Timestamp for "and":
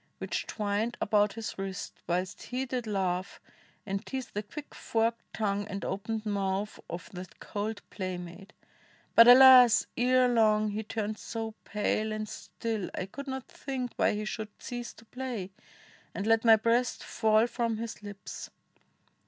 3.85-4.03, 5.67-5.85, 12.11-12.27, 16.15-16.25